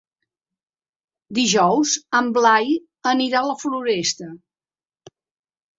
Dijous 1.39 1.93
en 2.21 2.33
Blai 2.39 2.75
anirà 3.13 3.45
a 3.45 3.53
la 3.53 3.61
Floresta. 3.67 4.33